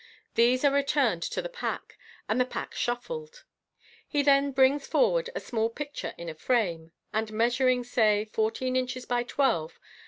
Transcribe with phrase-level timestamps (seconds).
[0.33, 1.95] These are returned to the pack,
[2.27, 3.43] and the pack shuffled.
[4.07, 9.05] He then brings forward a small picture in a frame, and measuring, say, fourteen inches
[9.05, 9.79] by twelve.